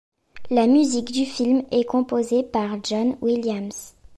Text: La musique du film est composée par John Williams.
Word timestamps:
La 0.49 0.65
musique 0.65 1.11
du 1.11 1.25
film 1.25 1.61
est 1.69 1.85
composée 1.85 2.41
par 2.41 2.83
John 2.83 3.15
Williams. 3.21 3.93